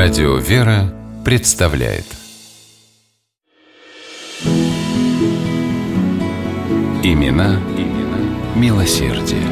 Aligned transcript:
Радио 0.00 0.36
«Вера» 0.36 0.94
представляет 1.24 2.04
Имена, 7.02 7.60
имена 7.76 8.20
милосердие. 8.54 9.42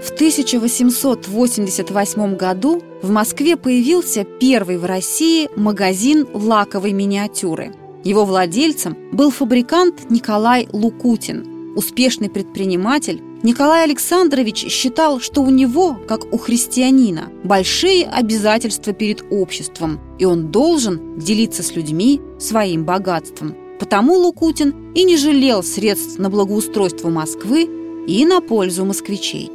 В 0.00 0.10
1888 0.14 2.36
году 2.36 2.82
в 3.02 3.10
Москве 3.10 3.58
появился 3.58 4.24
первый 4.24 4.78
в 4.78 4.86
России 4.86 5.50
магазин 5.54 6.26
лаковой 6.32 6.92
миниатюры. 6.92 7.74
Его 8.04 8.24
владельцем 8.24 8.96
был 9.12 9.30
фабрикант 9.30 10.10
Николай 10.10 10.66
Лукутин, 10.72 11.57
успешный 11.78 12.28
предприниматель, 12.28 13.22
Николай 13.44 13.84
Александрович 13.84 14.66
считал, 14.66 15.20
что 15.20 15.42
у 15.42 15.50
него, 15.50 15.96
как 16.08 16.24
у 16.34 16.36
христианина, 16.36 17.30
большие 17.44 18.04
обязательства 18.04 18.92
перед 18.92 19.22
обществом, 19.30 20.00
и 20.18 20.24
он 20.24 20.50
должен 20.50 21.20
делиться 21.20 21.62
с 21.62 21.76
людьми 21.76 22.20
своим 22.40 22.84
богатством. 22.84 23.54
Потому 23.78 24.14
Лукутин 24.14 24.92
и 24.94 25.04
не 25.04 25.16
жалел 25.16 25.62
средств 25.62 26.18
на 26.18 26.30
благоустройство 26.30 27.10
Москвы 27.10 27.68
и 28.08 28.26
на 28.26 28.40
пользу 28.40 28.84
москвичей. 28.84 29.48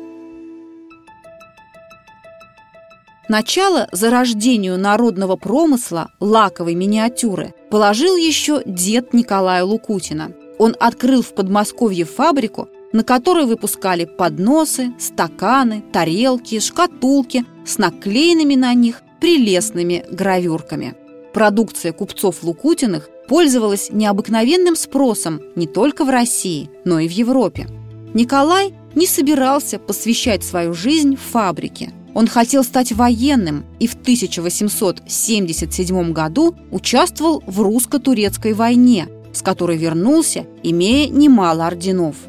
Начало 3.27 3.89
зарождению 3.91 4.79
народного 4.79 5.35
промысла 5.35 6.09
лаковой 6.21 6.75
миниатюры 6.75 7.53
положил 7.69 8.15
еще 8.15 8.61
дед 8.65 9.13
Николая 9.13 9.65
Лукутина. 9.65 10.31
Он 10.57 10.75
открыл 10.79 11.21
в 11.21 11.33
Подмосковье 11.33 12.05
фабрику, 12.05 12.69
на 12.91 13.03
которой 13.03 13.45
выпускали 13.45 14.05
подносы, 14.05 14.93
стаканы, 14.99 15.83
тарелки, 15.91 16.59
шкатулки 16.59 17.45
с 17.65 17.77
наклеенными 17.77 18.55
на 18.55 18.73
них 18.73 19.01
прелестными 19.19 20.05
гравюрками. 20.11 20.95
Продукция 21.33 21.93
купцов 21.93 22.43
Лукутиных 22.43 23.09
пользовалась 23.27 23.89
необыкновенным 23.89 24.75
спросом 24.75 25.41
не 25.55 25.65
только 25.65 26.05
в 26.05 26.09
России, 26.09 26.69
но 26.85 26.99
и 26.99 27.07
в 27.07 27.11
Европе. 27.11 27.67
Николай 28.13 28.75
не 28.93 29.07
собирался 29.07 29.79
посвящать 29.79 30.43
свою 30.43 30.75
жизнь 30.75 31.15
фабрике. 31.15 31.91
Он 32.13 32.27
хотел 32.27 32.63
стать 32.63 32.91
военным 32.91 33.65
и 33.79 33.87
в 33.87 33.95
1877 33.95 36.13
году 36.13 36.53
участвовал 36.69 37.41
в 37.47 37.61
русско-турецкой 37.61 38.53
войне, 38.53 39.07
с 39.33 39.41
которой 39.41 39.77
вернулся, 39.77 40.45
имея 40.63 41.09
немало 41.09 41.67
орденов– 41.67 42.15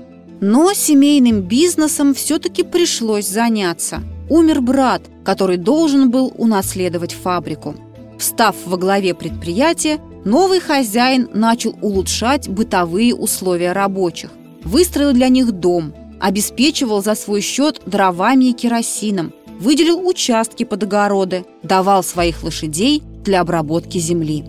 но 0.46 0.74
семейным 0.74 1.40
бизнесом 1.40 2.12
все-таки 2.12 2.62
пришлось 2.64 3.26
заняться. 3.26 4.02
Умер 4.28 4.60
брат, 4.60 5.02
который 5.24 5.56
должен 5.56 6.10
был 6.10 6.34
унаследовать 6.36 7.14
фабрику. 7.14 7.74
Встав 8.18 8.54
во 8.66 8.76
главе 8.76 9.14
предприятия, 9.14 9.98
новый 10.26 10.60
хозяин 10.60 11.30
начал 11.32 11.74
улучшать 11.80 12.48
бытовые 12.48 13.14
условия 13.14 13.72
рабочих. 13.72 14.30
Выстроил 14.64 15.12
для 15.14 15.28
них 15.28 15.50
дом, 15.50 15.94
обеспечивал 16.20 17.02
за 17.02 17.14
свой 17.14 17.40
счет 17.40 17.80
дровами 17.86 18.50
и 18.50 18.52
керосином, 18.52 19.32
выделил 19.58 20.06
участки 20.06 20.64
под 20.64 20.82
огороды, 20.82 21.46
давал 21.62 22.02
своих 22.02 22.42
лошадей 22.42 23.02
для 23.24 23.40
обработки 23.40 23.96
земли. 23.96 24.44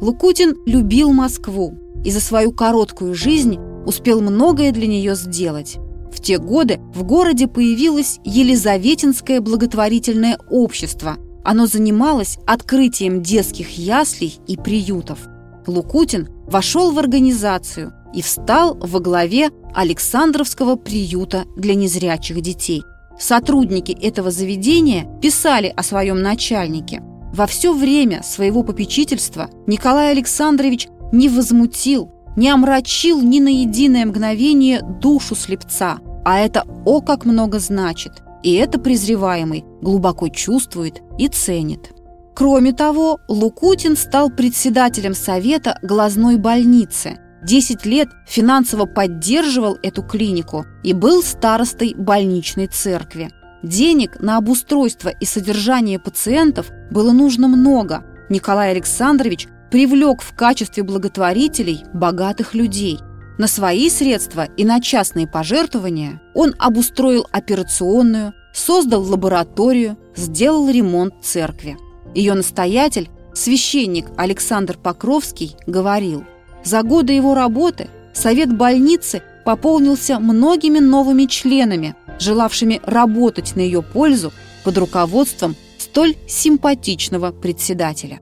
Лукутин 0.00 0.56
любил 0.64 1.12
Москву, 1.12 1.74
и 2.04 2.10
за 2.10 2.20
свою 2.20 2.52
короткую 2.52 3.14
жизнь 3.14 3.58
успел 3.84 4.20
многое 4.20 4.70
для 4.70 4.86
нее 4.86 5.16
сделать. 5.16 5.78
В 6.12 6.20
те 6.20 6.38
годы 6.38 6.80
в 6.94 7.02
городе 7.02 7.48
появилось 7.48 8.20
Елизаветинское 8.24 9.40
благотворительное 9.40 10.38
общество. 10.50 11.16
Оно 11.44 11.66
занималось 11.66 12.38
открытием 12.46 13.22
детских 13.22 13.76
яслей 13.76 14.38
и 14.46 14.56
приютов. 14.56 15.18
Лукутин 15.66 16.28
вошел 16.46 16.92
в 16.92 16.98
организацию 16.98 17.92
и 18.14 18.22
встал 18.22 18.74
во 18.80 19.00
главе 19.00 19.50
Александровского 19.74 20.76
приюта 20.76 21.44
для 21.56 21.74
незрячих 21.74 22.40
детей. 22.40 22.82
Сотрудники 23.18 23.92
этого 23.92 24.30
заведения 24.30 25.08
писали 25.20 25.72
о 25.76 25.82
своем 25.82 26.22
начальнике. 26.22 27.02
Во 27.32 27.46
все 27.46 27.72
время 27.72 28.22
своего 28.22 28.62
попечительства 28.62 29.50
Николай 29.66 30.10
Александрович 30.10 30.88
не 31.12 31.28
возмутил, 31.28 32.10
не 32.36 32.48
омрачил 32.48 33.20
ни 33.20 33.40
на 33.40 33.48
единое 33.48 34.06
мгновение 34.06 34.82
душу 34.82 35.34
слепца, 35.34 35.98
а 36.24 36.38
это 36.38 36.64
о 36.84 37.00
как 37.00 37.24
много 37.24 37.58
значит, 37.58 38.12
и 38.42 38.54
это 38.54 38.78
презреваемый 38.78 39.64
глубоко 39.82 40.28
чувствует 40.28 41.02
и 41.18 41.28
ценит. 41.28 41.92
Кроме 42.34 42.72
того, 42.72 43.18
Лукутин 43.28 43.96
стал 43.96 44.30
председателем 44.30 45.14
совета 45.14 45.78
глазной 45.82 46.36
больницы. 46.36 47.18
Десять 47.44 47.84
лет 47.84 48.08
финансово 48.28 48.86
поддерживал 48.86 49.76
эту 49.82 50.02
клинику 50.02 50.64
и 50.84 50.92
был 50.92 51.22
старостой 51.22 51.94
больничной 51.94 52.68
церкви. 52.68 53.30
Денег 53.62 54.20
на 54.20 54.36
обустройство 54.36 55.08
и 55.08 55.24
содержание 55.24 55.98
пациентов 55.98 56.70
было 56.90 57.12
нужно 57.12 57.48
много. 57.48 58.04
Николай 58.28 58.70
Александрович 58.70 59.48
привлек 59.70 60.22
в 60.22 60.34
качестве 60.34 60.82
благотворителей 60.82 61.84
богатых 61.92 62.54
людей. 62.54 63.00
На 63.36 63.46
свои 63.46 63.88
средства 63.90 64.44
и 64.56 64.64
на 64.64 64.80
частные 64.80 65.26
пожертвования 65.26 66.20
он 66.34 66.54
обустроил 66.58 67.26
операционную, 67.30 68.34
создал 68.52 69.02
лабораторию, 69.02 69.96
сделал 70.16 70.68
ремонт 70.68 71.14
церкви. 71.22 71.76
Ее 72.14 72.34
настоятель, 72.34 73.10
священник 73.34 74.06
Александр 74.16 74.76
Покровский, 74.76 75.56
говорил, 75.66 76.24
за 76.64 76.82
годы 76.82 77.12
его 77.12 77.34
работы 77.34 77.88
совет 78.12 78.52
больницы 78.56 79.22
пополнился 79.44 80.18
многими 80.18 80.78
новыми 80.80 81.26
членами, 81.26 81.94
желавшими 82.18 82.80
работать 82.84 83.56
на 83.56 83.60
ее 83.60 83.82
пользу 83.82 84.32
под 84.64 84.78
руководством 84.78 85.56
столь 85.78 86.16
симпатичного 86.26 87.30
председателя. 87.30 88.20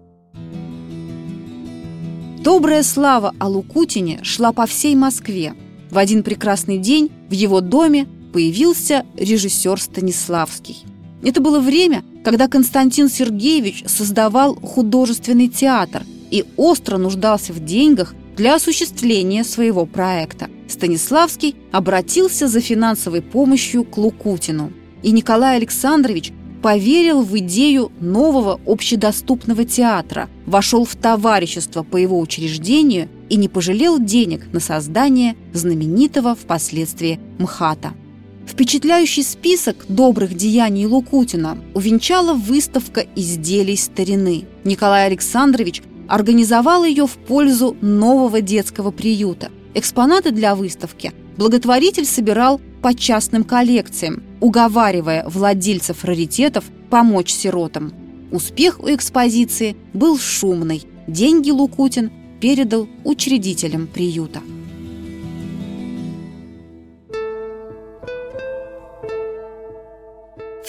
Добрая 2.43 2.83
слава 2.83 3.35
о 3.41 3.49
Лукутине 3.49 4.21
шла 4.23 4.53
по 4.53 4.67
всей 4.67 4.95
Москве. 4.95 5.55
В 5.91 5.99
один 5.99 6.23
прекрасный 6.23 6.79
день 6.79 7.11
в 7.29 7.33
его 7.33 7.61
доме 7.61 8.07
появился 8.33 9.05
режиссер 9.17 9.81
Станиславский. 9.81 10.85
Это 11.23 11.41
было 11.41 11.59
время, 11.59 12.05
когда 12.23 12.47
Константин 12.47 13.09
Сергеевич 13.09 13.85
создавал 13.87 14.55
художественный 14.57 15.49
театр 15.49 16.03
и 16.31 16.45
остро 16.57 16.99
нуждался 16.99 17.53
в 17.53 17.65
деньгах 17.65 18.15
для 18.37 18.55
осуществления 18.55 19.45
своего 19.45 19.87
проекта. 19.87 20.49
Станиславский 20.69 21.57
обратился 21.73 22.49
за 22.49 22.61
финансовой 22.61 23.23
помощью 23.23 23.85
к 23.85 23.97
Лукутину. 23.97 24.73
И 25.03 25.11
Николай 25.11 25.57
Александрович 25.57 26.33
поверил 26.63 27.23
в 27.23 27.37
идею 27.39 27.93
нового 28.01 28.61
общедоступного 28.67 29.65
театра, 29.65 30.29
вошел 30.47 30.85
в 30.85 30.97
товарищество 30.97 31.83
по 31.83 31.97
его 31.97 32.19
учреждению 32.19 33.09
и 33.29 33.37
не 33.37 33.49
пожалел 33.49 33.99
денег 33.99 34.53
на 34.53 34.61
создание 34.61 35.37
знаменитого 35.53 36.35
впоследствии 36.35 37.21
МХАТа. 37.39 37.95
Впечатляющий 38.47 39.25
список 39.25 39.87
добрых 39.89 40.35
деяний 40.35 40.87
Лукутина 40.87 41.59
увенчала 41.75 42.35
выставка 42.35 43.05
изделий 43.17 43.77
старины. 43.77 44.45
Николай 44.65 45.07
Александрович 45.07 45.83
организовал 46.09 46.85
ее 46.85 47.07
в 47.07 47.13
пользу 47.13 47.77
нового 47.81 48.41
детского 48.41 48.91
приюта. 48.91 49.51
Экспонаты 49.75 50.31
для 50.31 50.55
выставки 50.55 51.13
благотворитель 51.37 52.07
собирал 52.07 52.61
по 52.83 52.95
частным 52.95 53.45
коллекциям, 53.45 54.23
уговаривая 54.41 55.29
владельцев 55.29 56.05
раритетов 56.05 56.65
помочь 56.91 57.31
сиротам. 57.31 57.93
Успех 58.31 58.81
у 58.81 58.89
экспозиции 58.89 59.77
был 59.93 60.19
шумный. 60.19 60.83
Деньги 61.07 61.51
Лукутин 61.51 62.11
передал 62.41 62.89
учредителям 63.05 63.87
приюта. 63.87 64.41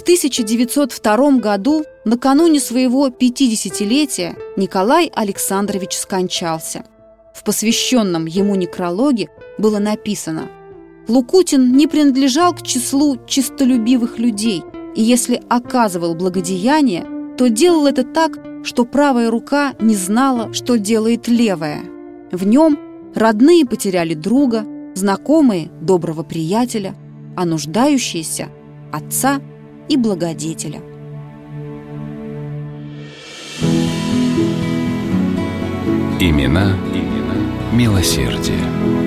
1902 0.07 1.31
году, 1.39 1.83
накануне 2.05 2.61
своего 2.61 3.09
50-летия, 3.09 4.37
Николай 4.55 5.11
Александрович 5.13 5.97
скончался. 5.97 6.85
В 7.33 7.43
посвященном 7.43 8.25
ему 8.25 8.55
некрологе 8.55 9.27
было 9.57 9.79
написано 9.79 10.47
Лукутин 11.09 11.75
не 11.75 11.87
принадлежал 11.87 12.53
к 12.53 12.61
числу 12.61 13.17
чистолюбивых 13.27 14.17
людей, 14.17 14.63
и 14.95 15.03
если 15.03 15.41
оказывал 15.49 16.15
благодеяние, 16.15 17.05
то 17.37 17.49
делал 17.49 17.85
это 17.85 18.05
так, 18.05 18.39
что 18.63 18.85
правая 18.85 19.29
рука 19.29 19.73
не 19.81 19.95
знала, 19.95 20.53
что 20.53 20.77
делает 20.77 21.27
левая. 21.27 21.81
В 22.31 22.47
нем 22.47 22.79
родные 23.13 23.65
потеряли 23.65 24.13
друга, 24.13 24.65
знакомые– 24.95 25.69
доброго 25.81 26.23
приятеля, 26.23 26.95
а 27.35 27.43
нуждающиеся– 27.43 28.47
отца 28.93 29.41
и 29.89 29.97
благодетеля. 29.97 30.81
Имена, 36.19 36.75
имена 36.93 37.35
милосердие. 37.73 39.06